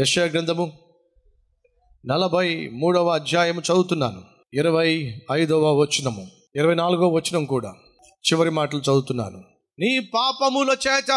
[0.00, 0.78] యశయ గ్రంథము
[2.06, 4.22] నలభై మూడవ అధ్యాయము చదువుతున్నాను.
[4.54, 6.26] ఇరవై ఐదవ వచనము.
[6.56, 9.44] ఇరవై నాలుగవ వచనం కూడా చివరి మాటలు చదువుతున్నాను.
[9.78, 11.10] నీ పాపముల చేత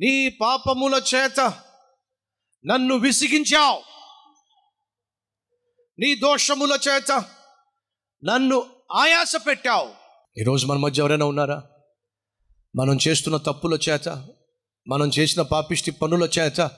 [0.00, 1.40] నీ పాపముల చేత
[2.66, 3.80] నన్ను విసిగించావు.
[5.98, 7.24] నీ దోషముల చేత
[8.24, 9.90] నన్ను ఆయాస పెట్టావు
[10.38, 11.62] ఈరోజు మన మధ్య ఎవరైనా ఉన్నారా?
[12.76, 14.08] మనం చేస్తున్న తప్పుల చేత
[14.88, 16.70] మనం చేసిన పాపిష్టి పనుల చేత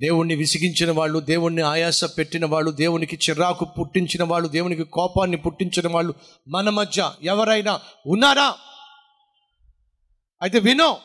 [0.00, 6.14] దేవుణ్ణి విసిగించిన వాళ్ళు దేవుణ్ణి ఆయాస పెట్టిన వాళ్ళు దేవునికి చిరాకు పుట్టించిన వాళ్ళు దేవునికి కోపాన్ని పుట్టించిన వాళ్ళు
[6.48, 8.54] మన మధ్య ఎవరైనా ఉన్నారా?
[10.42, 10.98] అయితే వినో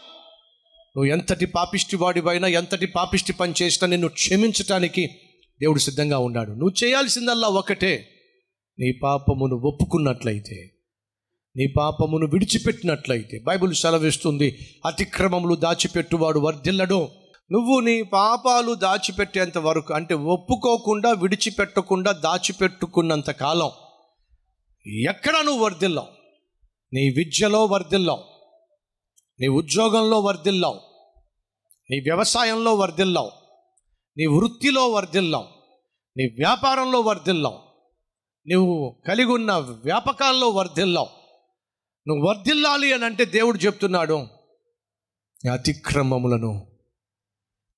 [0.97, 5.07] నువ్వు ఎంతటి పాపిష్టి వాడివైనా ఎంతటి పాపిష్టి పని చేసినా నిన్ను క్షమించటానికి
[5.61, 6.51] దేవుడు సిద్ధంగా ఉన్నాడు.
[6.51, 8.09] నువ్వు చేయాల్సిందల్లా ఒకటే
[8.79, 10.72] నీ పాపమును ఒప్పుకున్నట్లయితే
[11.57, 13.39] నీ పాపమును విడిచిపెట్టినట్లయితే.
[13.39, 17.09] బైబిల్ సెలవిస్తుంది అతిక్రమములు దాచిపెట్టువాడు వర్ధిల్లడు.
[17.51, 23.69] నువ్వు నీ పాపాలు దాచిపెట్టేంత వరకు అంటే ఒప్పుకోకుండా విడిచిపెట్టకుండా దాచిపెట్టుకున్నంత కాలం
[24.87, 26.07] ఎక్కడ నువ్వు వర్ధిల్లావు?
[26.93, 28.23] నీ విద్యలో వర్ధిల్లావు.
[29.39, 30.79] నీ ఉద్యోగంలో వర్ధిల్లావు.
[31.91, 33.31] నీ వ్యవసాయంలో వర్ధిల్లావు.
[34.17, 35.47] నీ వృత్తిలో వర్ధిల్లావు.
[36.17, 37.59] నీ వ్యాపారంలో వర్ధిల్లావు.
[38.49, 41.22] నువ్వు కలిగి ఉన్న వ్యాపకాల్లో వర్ధిల్లావు.
[42.07, 44.27] నువ్వు వర్ధిల్లాలి అని అంటే దేవుడు చెప్తున్నాడు.
[45.51, 46.67] అతిక్రమములను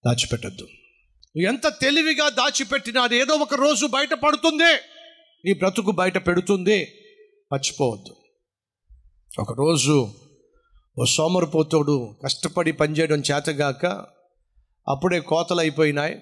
[0.07, 0.63] దాచిపెట్టద్దు.
[0.63, 4.73] నువ్వు ఎంత తెలివిగా దాచిపెట్టినా అది ఏదో ఒక రోజు బయటపడుతుంది
[5.45, 7.01] నీ బ్రతుకు బయట పెడుతుంది.
[7.51, 8.15] మర్చిపోవద్దు.
[9.39, 10.07] ఒకరోజు
[10.99, 13.85] ఓ సోమరిపోతోడు కష్టపడి పనిచేయడం చేతగాక
[14.87, 16.13] అప్పుడే కోతలు అయిపోయినాయి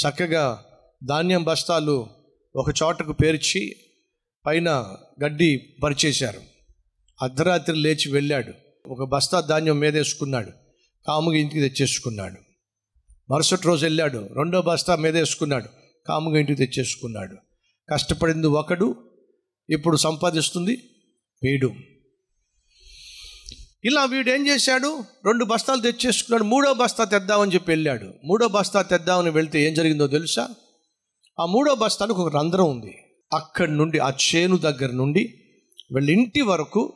[0.00, 0.64] చక్కగా
[1.04, 2.06] ధాన్యం బస్తాలు
[2.56, 3.76] ఒక చోటకు పేర్చి
[4.46, 6.53] పైన గడ్డి పరిచేశారు.
[7.22, 8.52] అర్ధరాత్రి లేచి వెళ్ళాడు.
[8.88, 10.50] ఒక బస్తా ధాన్యం మీదేసుకున్నాడు.
[11.06, 12.36] కాముగా ఇంటికి తెచ్చేసుకున్నాడు.
[13.30, 14.28] మరుసటి రోజు వెళ్ళాడు.
[14.36, 15.68] రెండో బస్తా మీదేసుకున్నాడు.
[16.08, 17.36] కాముగా ఇంటికి తెచ్చేసుకున్నాడు.
[17.92, 18.96] కష్టపడింది ఒకడు
[19.70, 20.82] ఇప్పుడు సంపాదిస్తుంది
[21.42, 21.74] వీడు.
[23.84, 25.04] ఇలా వీడు ఏం చేశాడు?
[25.26, 26.44] రెండు బస్తాలు తెచ్చేసుకున్నాడు.
[26.44, 28.12] మూడో బస్తా తెద్దామని చెప్పి వెళ్ళాడు.
[28.24, 30.48] మూడో బస్తా తెద్దామని వెళ్తే ఏం జరిగిందో తెలుసా?
[31.40, 32.98] ఆ మూడో బస్తానికి ఒక రంధ్రం ఉంది.
[33.32, 35.34] అక్కడి నుండి ఆ చేను దగ్గర నుండి
[35.94, 36.92] వీళ్ళ ఇంటి వరకు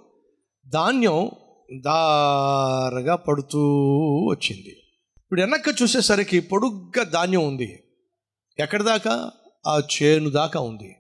[0.69, 1.31] ధాన్యం
[1.85, 3.61] దారగా పడుతూ
[4.31, 4.71] వచ్చింది.
[5.17, 7.83] ఇప్పుడు వెనక్కి చూసేసరికి పొడుగ్గా ధాన్యం ఉంది.
[8.59, 9.31] ఎక్కడి దాకా?
[9.67, 10.97] ఆ చేను దాకా ఉంది.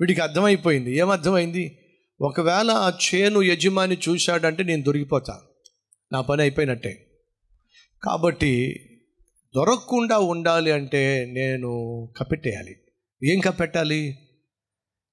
[0.00, 0.98] వీడికి అర్థమైపోయింది.
[0.98, 1.78] ఏమర్థమైంది
[2.20, 5.40] ఒకవేళ ఆ చేను యజమాని చూశాడంటే నేను దొరికిపోతా.
[6.12, 7.06] నా పని అయిపోయినట్టే.
[8.02, 8.80] కాబట్టి
[9.56, 11.68] దొరకకుండా ఉండాలి అంటే నేను
[12.16, 12.76] కప్పెట్టేయాలి.
[13.24, 14.18] ఏం కప్పెట్టాలి?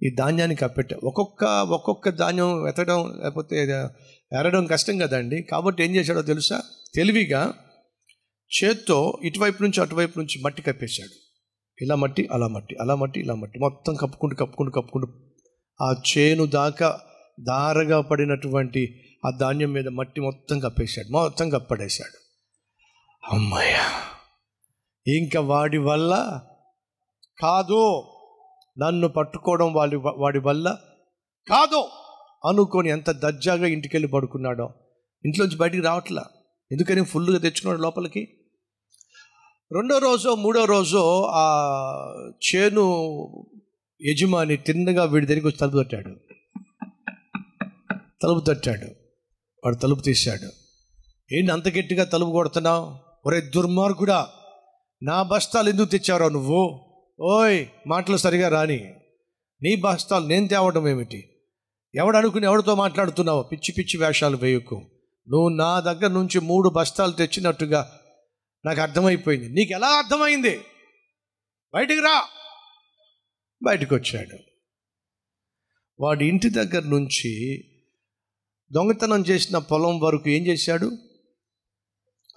[0.04, 3.62] ఈ ధాన్యాన్ని కప్పెట్ట ఒక్కొక్క ఒక్కొక్క ధాన్యం ఎత్తడం లేకపోతే
[4.40, 5.42] ఎరడం కష్టం కదండి.
[5.42, 6.62] కాబట్టి ఏం చేశాడో తెలుసా?
[6.96, 7.54] తెలివిగా
[8.52, 11.16] చేత్తో ఇటువైపు నుంచి అటువైపు నుంచి మట్టి కప్పేశాడు.
[11.82, 13.60] ఇలా మట్టి అలా మట్టి అలా మట్టి ఇలా మట్టి.
[13.60, 15.08] మొత్తం కప్పుకుంటూ కప్పుకుంటూ కప్పుకుంటూ
[15.82, 17.00] ఆ చేను దాకా
[17.40, 21.12] దారగా పడినటువంటి ఆ ధాన్యం మీద మట్టి మొత్తం కప్పేశాడు.
[21.12, 22.18] మొత్తం కప్పడేశాడు.
[23.36, 23.76] అమ్మయ్య!
[25.08, 26.42] ఇంకా వాడి వల్ల
[27.42, 28.13] కాదు.
[28.78, 30.78] నన్ను పట్టుకోవడం వాడి వాడి వల్ల?
[31.48, 31.84] కాదు!
[32.48, 34.74] అనుకొని ఎంత దర్జాగా ఇంటికి వెళ్ళి పడుకున్నాడో.
[35.26, 36.24] ఇంట్లోంచి బయటికి రావట్లా.
[36.72, 38.28] ఎందుకని ఫుల్గా తెచ్చుకున్నాడు లోపలికి?
[39.72, 41.46] రెండో రోజు మూడో రోజు ఆ
[42.32, 42.86] చేను
[44.02, 46.12] యజమాని తిన్నగా వీడి దగ్గరికి వచ్చి తలుపు తట్టాడు.
[48.24, 48.88] తలుపు తట్టాడు.
[49.64, 50.50] వాడు తలుపు తీశాడు.
[51.34, 52.96] ఏంటి అంత గట్టిగా తలుపు కొడుతున్నావు?
[53.26, 54.28] ఒరే దుర్మార్గుడా!
[55.04, 56.93] నా బస్తాలు ఎందుకు తెచ్చారో నువ్వు?
[57.20, 58.94] ఓయ్ మాటలు సరిగా రాని.
[59.62, 61.30] నీ బస్తాలు నేను తేవడం ఏమిటి?
[61.96, 63.44] ఎవడు అనుకుని ఎవరితో మాట్లాడుతున్నావు?
[63.44, 64.76] పిచ్చి పిచ్చి వేషాలు వేయకు.
[65.30, 68.00] నువ్వు నా దగ్గర నుంచి మూడు బస్తాలు తెచ్చినట్టుగా
[68.66, 69.50] నాకు అర్థమైపోయింది.
[69.50, 70.62] నీకు ఎలా అర్థమైంది?
[71.74, 72.26] బయటికి రా.
[73.64, 74.38] బయటకు వచ్చాడు
[76.00, 77.64] వాడి ఇంటి దగ్గర నుంచి
[78.72, 80.98] దొంగతనం చేసిన పొలం వరకు ఏం చేశాడు?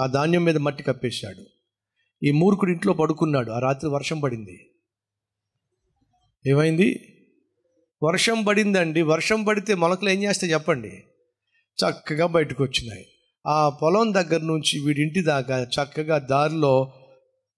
[0.00, 1.55] ఆ ధాన్యం మీద మట్టి కప్పేశాడు.
[2.22, 3.50] ఈ మూర్ఖుడు ఇంట్లో పడుకున్నాడు.
[3.50, 4.70] ఆ రాత్రి వర్షం పడింది.
[6.46, 7.12] ఏమైంది?
[8.02, 9.02] వర్షం పడిందండి.
[9.02, 11.04] వర్షం పడితే మొలకలు ఏం చేస్తే చెప్పండి.
[11.76, 13.06] చక్కగా బయటకు వచ్చినాయి
[13.46, 16.92] ఆ పొలం దగ్గర నుంచి వీడింటి దాకా చక్కగా దారిలో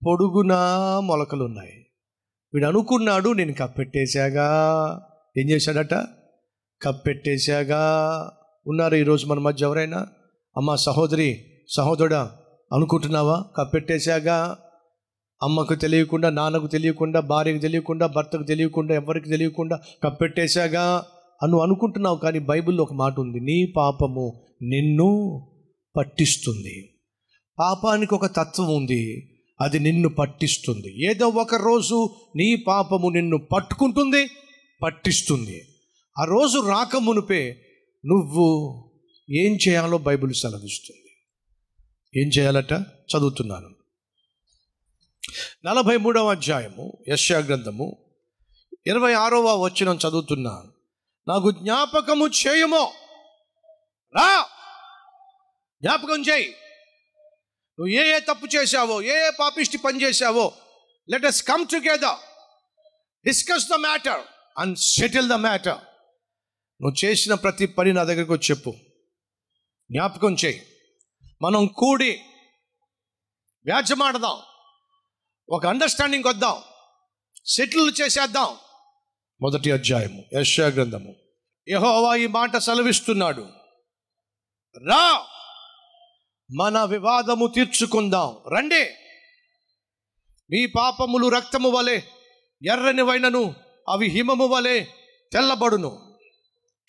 [0.07, 1.87] పొడుగునా మొలకలు ఉన్నాయి
[2.55, 4.47] వీడు అనుకున్నాడు నేను కప్పెట్టేశాగా
[5.39, 5.95] ఏం చేశాడట?
[6.83, 7.83] కప్పెట్టేశాగా
[8.67, 10.07] ఉన్నారు ఈరోజు మన మధ్య ఎవరైనా?
[10.57, 12.37] అమ్మ సహోదరి సహోదరుడా
[12.73, 13.45] అనుకుంటున్నావా?
[13.57, 14.29] కప్పెట్టేశాక
[15.43, 21.05] అమ్మకు తెలియకుండా నాన్నకు తెలియకుండా భార్యకు తెలియకుండా భర్తకు తెలియకుండా ఎవరికి తెలియకుండా కప్పెట్టేశాగా
[21.43, 23.41] అను అనుకుంటున్నావు కానీ బైబిల్లో ఒక మాట ఉంది.
[23.41, 25.41] నీ పాపము నిన్ను
[25.97, 26.95] పట్టిస్తుంది.
[27.59, 29.35] పాపానికి ఒక తత్వం ఉంది.
[29.61, 31.11] అది నిన్ను పట్టిస్తుంది.
[31.11, 34.29] ఏదో ఒక రోజు నీ పాపము నిన్ను పట్టుకుంటుంది
[34.83, 35.63] పట్టిస్తుంది.
[36.19, 37.57] ఆ రోజు రాకమునుపే
[38.07, 38.75] నువ్వు
[39.31, 41.08] ఏం చేయాలో బైబిల్ సెలవిస్తుంది.
[42.17, 42.73] ఏం చేయాలట?
[42.83, 43.71] చదువుతున్నాను.
[45.65, 47.97] నలభై మూడవ అధ్యాయము యశ్యా గ్రంథము
[48.87, 50.73] ఇరవై ఆరవ వచ్చిన చదువుతున్నాను
[51.29, 52.93] నాకు జ్ఞాపకము చేయుమో?
[54.17, 54.47] రా!
[55.83, 56.49] జ్ఞాపకం చేయి.
[57.79, 60.53] నువ్వు ఏ ఏ తప్పు చేశావో ఏ ఏ పాపిష్టి పని చేశావో
[61.11, 62.19] let us come together
[63.27, 64.21] discuss the matter
[64.59, 65.79] and settle the matter
[66.83, 68.71] నువ్వు చేసిన ప్రతి పని నా దగ్గరకు వచ్చి చెప్పు.
[69.91, 70.63] జ్ఞాపకం చేయి.
[71.43, 72.11] మనం కూడి
[73.65, 74.39] వ్యాజ్యమాడదాం.
[75.49, 76.63] ఒక అండర్స్టాండింగ్ వద్దాం
[77.47, 78.57] సెటిల్ చేసేద్దాం.
[79.43, 81.15] మొదటి అధ్యాయము యశ్యా గ్రంథము.
[81.69, 83.49] యహోవా ఈ మాట సెలవిస్తున్నాడు.
[84.89, 85.27] రా!
[86.55, 88.37] మన వివాదము తీర్చుకుందాం.
[88.57, 88.85] రండి!
[90.51, 91.97] మీ పాపములు రక్తము వలె
[92.73, 93.55] ఎర్రని వైనను
[93.89, 94.85] అవి హిమము వలె
[95.33, 96.19] తెల్లబడును.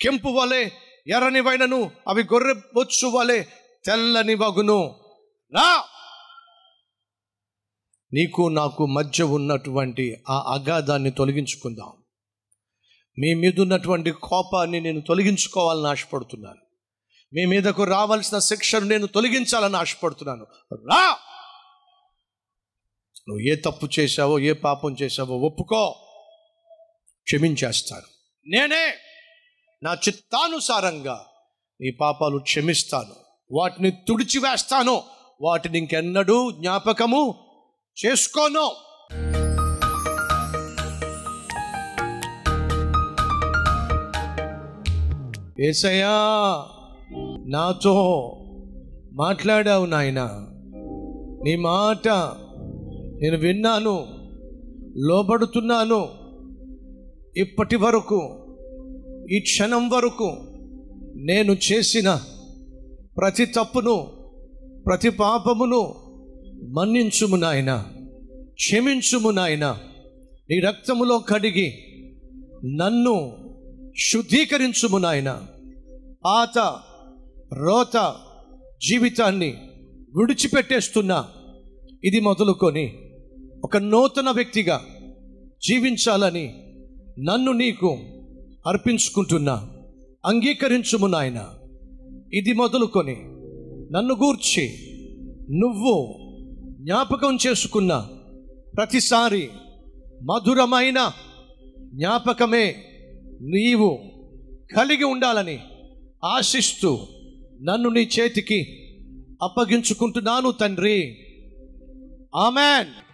[0.02, 0.70] కెంపు వలె
[1.08, 3.46] ఎర్రని వైనను అవి గొర్రె బొచ్చు వలె
[3.86, 5.00] తెల్లని వగును.
[5.52, 5.84] నా!
[8.14, 11.94] నీకు నాకు మధ్య ఉన్నటువంటి ఆ అగాధాన్ని తొలగించుకుందాం.
[13.20, 16.62] మీ మీద ఉన్నటువంటి కోపాన్ని నేను తొలగించుకోవాలని ఆశపడుతున్నాను.
[17.34, 20.46] మీ మీదకు రావాల్సిన శిక్షను నేను తొలగించాలని ఆశపడుతున్నాను.
[20.74, 21.18] రా!
[23.30, 25.96] నువ్వు ఏ తప్పు చేశావో ఏ పాపం చేశావో ఒప్పుకో.
[27.24, 28.06] క్షమించేస్తాను.
[28.48, 28.94] నేనే
[29.84, 31.26] నా చిత్తానుసారంగా
[31.82, 33.29] నీ పాపాలు క్షమిస్తాను.
[33.52, 35.02] వాటిని తుడిచివేస్తాను.
[35.42, 37.36] వాటిని ఇంకెన్నడూ జ్ఞాపకము
[38.06, 38.72] చేసుకోను.
[45.62, 46.66] ఏసయ్యా
[47.48, 47.94] నాతో
[49.14, 50.46] మాట్లాడావు నాయన.
[51.44, 52.08] నీ మాట
[53.22, 54.08] నేను విన్నాను
[54.98, 56.10] లోబడుతున్నాను.
[57.38, 58.46] ఇప్పటి వరకు
[59.32, 60.38] ఈ క్షణం వరకు
[61.16, 62.22] నేను చేసిన
[63.20, 64.08] ప్రతి తప్పును
[64.86, 65.96] ప్రతి పాపమును
[66.70, 67.86] మన్నించుము నాయన.
[68.54, 69.80] క్షమించుము నాయన.
[70.50, 71.74] నీ రక్తములో కడిగి
[72.66, 73.32] నన్ను
[73.98, 75.42] శుద్ధీకరించుము నాయన.
[76.26, 76.58] పాత
[77.54, 78.16] రోత
[78.90, 79.58] జీవితాన్ని
[80.16, 81.28] విడిచిపెట్టేస్తున్నా.
[82.04, 82.98] ఇది మొదలుకొని
[83.64, 84.82] ఒక నూతన వ్యక్తిగా
[85.68, 86.54] జీవించాలని
[87.20, 87.98] నన్ను నీకు
[88.68, 89.70] అర్పించుకుంటున్నా.
[90.26, 91.50] అంగీకరించుము నాయన.
[92.34, 93.16] ఇది మొదలుకొని
[93.92, 94.66] నన్ను గూర్చి
[95.52, 96.16] నువ్వు
[96.84, 98.10] జ్ఞాపకం చేసుకున్న
[98.78, 99.50] ప్రతిసారి
[100.24, 101.12] మధురమైన
[101.94, 102.76] జ్ఞాపకమే
[103.42, 104.00] నీవు
[104.78, 105.60] కలిగి ఉండాలని
[106.26, 107.00] ఆశిస్తూ
[107.62, 108.60] నన్ను నీ చేతికి
[109.42, 111.18] అప్పగించుకుంటున్నాను తండ్రి.
[112.36, 113.09] ఆమెన్.